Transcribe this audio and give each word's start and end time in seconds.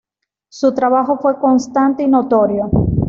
Su 0.49 0.73
trabajo 0.73 1.19
fue 1.19 1.37
constante 1.37 2.01
y 2.01 2.07
notorio. 2.07 2.71